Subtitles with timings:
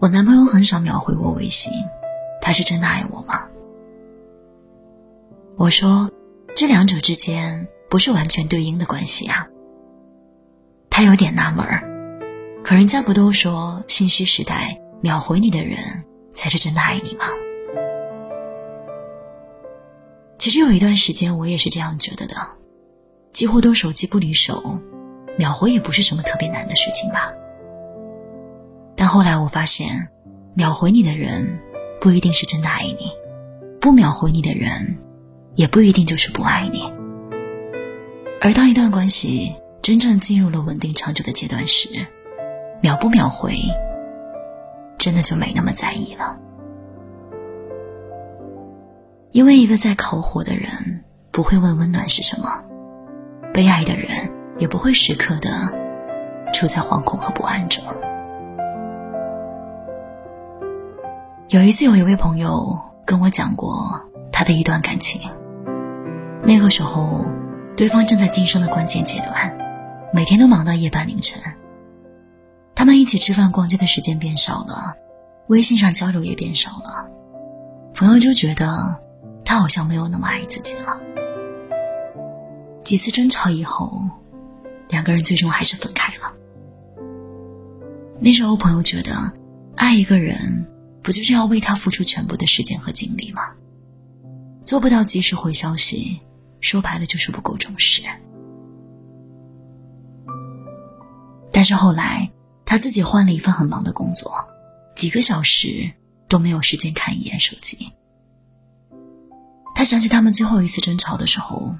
[0.00, 1.70] 我男朋友很少秒回我微信，
[2.40, 3.46] 他是真的爱我吗？
[5.58, 6.10] 我说，
[6.56, 9.46] 这两者之间不是完全对应的关系啊。
[10.88, 11.84] 他有点纳闷儿，
[12.64, 15.76] 可人家不都说信息时代秒回你的人
[16.32, 17.26] 才是真的爱你吗？
[20.38, 22.34] 其实有一段时间我也是这样觉得的，
[23.34, 24.80] 几乎都手机不离手，
[25.36, 27.30] 秒回也不是什么特别难的事情吧。
[29.00, 30.08] 但后来我发现，
[30.52, 31.58] 秒回你的人
[32.02, 33.10] 不一定是真的爱你，
[33.80, 34.98] 不秒回你的人
[35.54, 36.92] 也不一定就是不爱你。
[38.42, 41.88] 而当一段关系真正进入了稳定长久的阶段时，
[42.82, 43.54] 秒不秒回
[44.98, 46.36] 真的就没那么在意了。
[49.32, 52.62] 因为一个在烤火的人不会问温暖是什么，
[53.54, 55.72] 被爱的人也不会时刻的
[56.52, 57.82] 处在惶恐和不安中。
[61.50, 65.20] 有一次，有一位朋友跟我讲过他的一段感情。
[66.44, 67.26] 那个时候，
[67.76, 69.58] 对方正在晋升的关键阶段，
[70.14, 71.42] 每天都忙到夜半凌晨。
[72.72, 74.94] 他们一起吃饭、逛街的时间变少了，
[75.48, 77.10] 微信上交流也变少了。
[77.96, 78.96] 朋友就觉得
[79.44, 81.00] 他好像没有那么爱自己了。
[82.84, 84.00] 几次争吵以后，
[84.88, 86.32] 两个人最终还是分开了。
[88.20, 89.32] 那时候，朋友觉得
[89.74, 90.68] 爱一个人。
[91.02, 93.42] 不就是要为他付出全部的时间和精力吗？
[94.64, 96.20] 做不到及时回消息，
[96.60, 98.02] 说白了就是不够重视。
[101.52, 102.30] 但是后来
[102.64, 104.32] 他自己换了一份很忙的工作，
[104.94, 105.90] 几个小时
[106.28, 107.90] 都没有时间看一眼手机。
[109.74, 111.74] 他想起他们最后一次争吵的时候，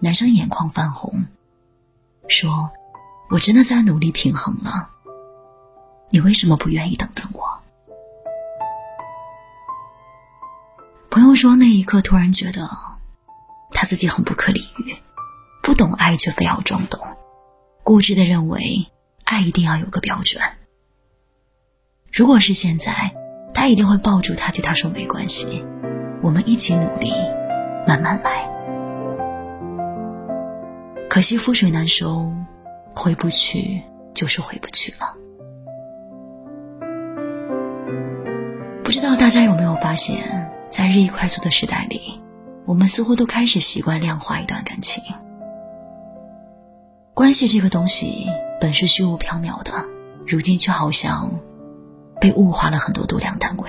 [0.00, 1.24] 男生眼眶泛红，
[2.28, 2.70] 说
[3.30, 4.88] ：“我真的在努力平衡了，
[6.10, 7.44] 你为什么不愿意等等我？”
[11.16, 12.68] 朋友说，那一刻突然觉得，
[13.70, 14.94] 他自己很不可理喻，
[15.62, 17.00] 不懂爱却非要装懂，
[17.82, 18.86] 固执的认为
[19.24, 20.42] 爱一定要有个标准。
[22.12, 23.14] 如果是现在，
[23.54, 25.64] 他一定会抱住他，对他说没关系，
[26.20, 27.10] 我们一起努力，
[27.88, 28.46] 慢慢来。
[31.08, 32.30] 可惜覆水难收，
[32.94, 35.14] 回不去就是回不去了。
[38.84, 40.45] 不知道大家有没有发现？
[40.86, 42.20] 在日益快速的时代里，
[42.64, 45.02] 我们似乎都开始习惯量化一段感情。
[47.12, 48.26] 关系这个东西
[48.60, 49.72] 本是虚无缥缈的，
[50.28, 51.40] 如今却好像
[52.20, 53.68] 被物化了很多度量单位。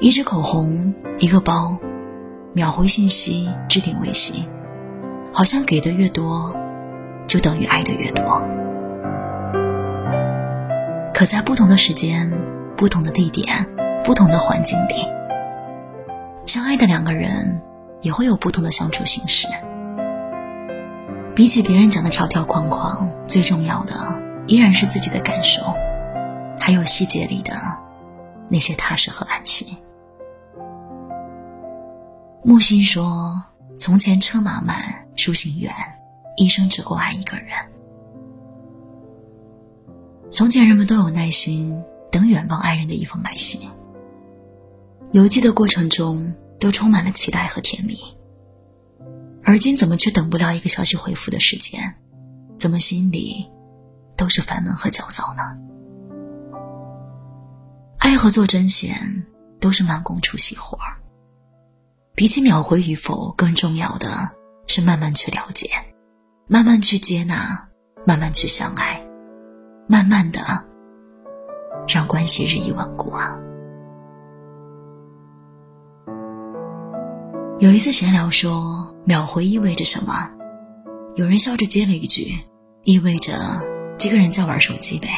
[0.00, 1.76] 一支口红，一个包，
[2.54, 4.48] 秒回信息，置顶微信，
[5.30, 6.56] 好像给的越多，
[7.26, 8.42] 就等于爱的越多。
[11.12, 12.32] 可在不同的时间，
[12.78, 13.68] 不同的地点。
[14.04, 15.06] 不同的环境里，
[16.44, 17.62] 相爱的两个人
[18.00, 19.46] 也会有不同的相处形式。
[21.36, 23.94] 比起别人讲的条条框框，最重要的
[24.48, 25.62] 依然是自己的感受，
[26.58, 27.54] 还有细节里的
[28.48, 29.78] 那些踏实和安心。
[32.42, 33.44] 木心说
[33.78, 35.72] ：“从前车马慢，书信远，
[36.36, 37.46] 一生只够爱一个人。
[40.28, 43.60] 从前人们都有耐心等远方爱人的一封来信。”
[45.12, 47.98] 邮寄的过程中都充满了期待和甜蜜，
[49.44, 51.94] 而今怎么却等不了一个消息回复的时间？
[52.56, 53.50] 怎么心里
[54.16, 55.42] 都是烦闷和焦躁呢？
[57.98, 59.26] 爱和做针线
[59.60, 60.96] 都是慢工出细活儿，
[62.14, 64.30] 比起秒回与否，更重要的
[64.66, 65.68] 是慢慢去了解，
[66.46, 67.68] 慢慢去接纳，
[68.06, 69.04] 慢慢去相爱，
[69.86, 70.64] 慢慢的
[71.86, 73.36] 让关系日益稳固啊。
[77.62, 80.30] 有一次闲聊说秒回意味着什么，
[81.14, 82.36] 有人笑着接了一句
[82.82, 83.32] ：“意味着
[83.96, 85.08] 这个人在玩手机呗。”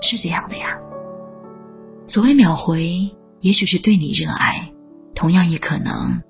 [0.00, 0.78] 是这样的呀。
[2.06, 3.10] 所谓秒回，
[3.40, 4.70] 也许是对你热爱，
[5.16, 6.22] 同样也可能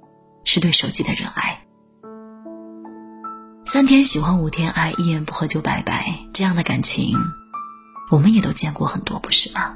[0.43, 1.67] 是对手机的热爱。
[3.67, 7.15] 三天喜欢五天爱，一言不合就拜拜，这样的感情，
[8.11, 9.75] 我们也都见过很多，不是吗？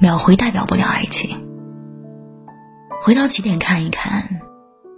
[0.00, 1.43] 秒回代表不了爱情。
[3.04, 4.40] 回到起点看一看，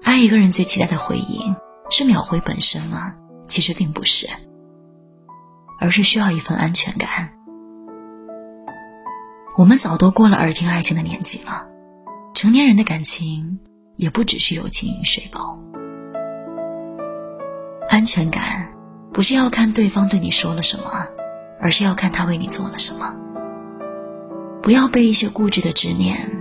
[0.04, 1.56] 爱一个人最期待的回应
[1.90, 3.12] 是秒回本身吗？
[3.48, 4.28] 其实并不是，
[5.80, 7.32] 而是需要一份安全感。
[9.58, 11.66] 我们早都过了耳听爱情的年纪了，
[12.32, 13.58] 成年人的感情
[13.96, 15.60] 也不只是有情饮水饱。
[17.88, 18.68] 安全感
[19.12, 21.08] 不是要看对方对你说了什么，
[21.60, 23.12] 而是要看他为你做了什么。
[24.62, 26.35] 不要被一些固执的执念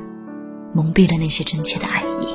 [0.75, 2.27] 蒙蔽了那些真切的爱意。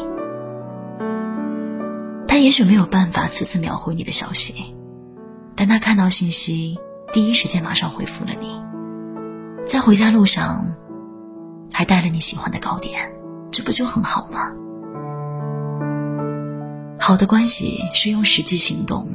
[2.27, 4.75] 他也许没有办法次次秒回你的消息，
[5.55, 6.79] 但他看到信息，
[7.13, 8.61] 第一时间马上回复了你。
[9.67, 10.75] 在回家路上，
[11.71, 13.13] 还带了你喜欢的糕点，
[13.51, 14.51] 这不就很好吗？
[16.99, 19.07] 好的关系是用实际行动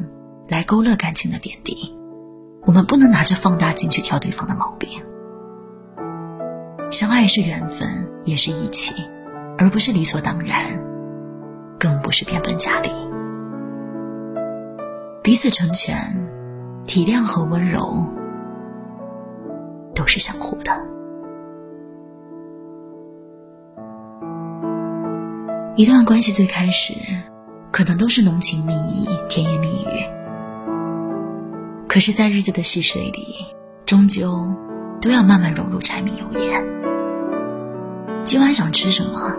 [0.48, 1.96] 来勾勒感情的点滴，
[2.66, 4.90] 我们不能拿着放大镜去挑对方的毛病。
[6.92, 8.94] 相爱是缘分，也是义气，
[9.58, 10.80] 而不是理所当然，
[11.80, 12.90] 更不是变本加厉。
[15.24, 15.96] 彼此成全、
[16.86, 18.06] 体谅和温柔，
[19.96, 20.72] 都是相互的。
[25.76, 26.94] 一段关系最开始，
[27.72, 30.06] 可能都是浓情蜜意、甜言蜜语，
[31.88, 33.36] 可是，在日子的细水里，
[33.86, 34.48] 终究
[35.02, 36.64] 都要慢慢融入柴米油盐。
[38.24, 39.36] 今晚想吃什么？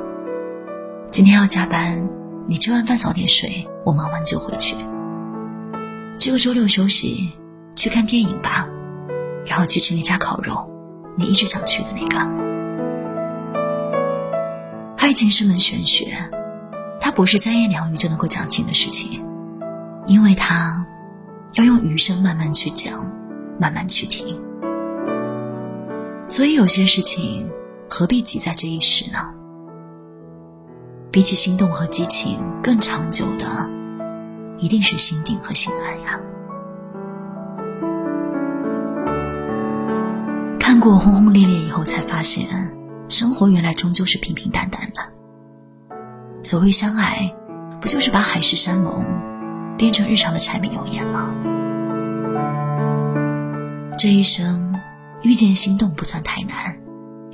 [1.16, 2.06] 今天要加班，
[2.46, 4.76] 你吃完饭早点睡，我忙完就回去。
[6.18, 7.32] 这个周六休息，
[7.74, 8.68] 去看电影吧，
[9.46, 10.70] 然后去吃那家烤肉，
[11.16, 12.18] 你一直想去的那个。
[14.98, 16.12] 爱情是门玄学，
[17.00, 19.24] 它不是三言两语就能够讲清的事情，
[20.06, 20.84] 因为它
[21.54, 23.10] 要用余生慢慢去讲，
[23.58, 24.38] 慢慢去听。
[26.28, 27.50] 所以有些事情。
[27.88, 29.30] 何必急在这一时呢？
[31.16, 33.46] 比起心动和激情，更长久的
[34.58, 36.20] 一定是心定和心安呀。
[40.60, 42.70] 看过轰轰烈烈以后，才发现
[43.08, 45.00] 生活原来终究是平平淡淡的。
[46.42, 47.34] 所谓相爱，
[47.80, 49.02] 不就是把海誓山盟
[49.78, 51.30] 变成日常的柴米油盐吗？
[53.98, 54.78] 这一生
[55.22, 56.76] 遇见心动不算太难。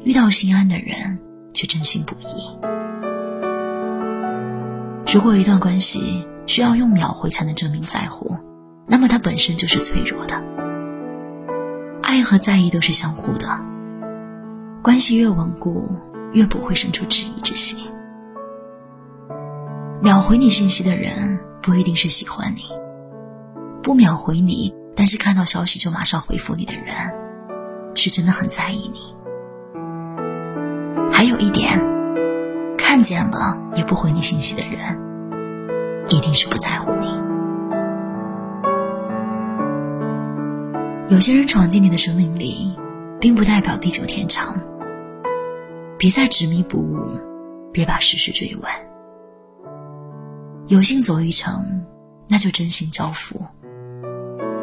[0.04, 1.18] 遇到心安的人，
[1.52, 2.56] 却真心不易。
[5.12, 8.34] 如果一段关系需要用秒回才能证明在乎，
[8.86, 10.42] 那么它本身就是脆弱的。
[12.02, 13.46] 爱和在意都是相互的，
[14.82, 15.86] 关系越稳固，
[16.32, 17.86] 越不会生出质疑之心。
[20.00, 22.62] 秒回你信息的人，不一定是喜欢你；
[23.82, 26.86] 不秒回你，但是看到消息就马上回复你的人，
[27.94, 29.14] 是真的很在意你。
[31.12, 31.78] 还有一点，
[32.78, 34.98] 看见了也不回你信息的人，
[36.08, 37.06] 一定是不在乎你。
[41.08, 42.74] 有些人闯进你的生命里，
[43.20, 44.58] 并不代表地久天长。
[45.98, 47.18] 别再执迷不悟，
[47.72, 48.72] 别把事事追问。
[50.68, 51.84] 有幸走一程，
[52.28, 53.38] 那就真心交付；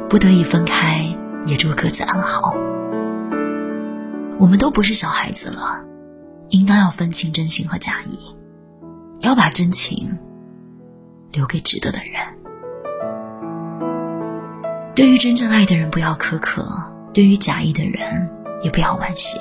[0.09, 1.05] 不得已分开，
[1.45, 2.53] 也祝各自安好。
[4.39, 5.83] 我们都不是小孩子了。
[6.49, 8.17] 应当要分清真心和假意，
[9.19, 10.17] 要把真情
[11.31, 12.15] 留给值得的人。
[14.95, 16.61] 对于真正爱的人，不要苛刻；
[17.13, 18.29] 对于假意的人，
[18.63, 19.37] 也不要惋惜。